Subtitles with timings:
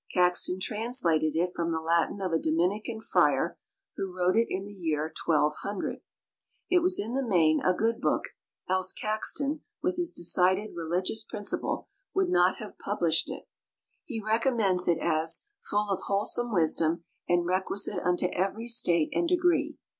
[0.11, 3.59] Caxton translated it from the Latin of a Dominican friar,
[3.97, 6.01] who wrote it in the year 1200.
[6.71, 8.23] It was in the main a good book,
[8.67, 13.43] else Caxton, with his decided religious principle, would not have published it;
[14.03, 19.77] he recommends it as "full of wholesome wisdom, and requisite unto every state and degree."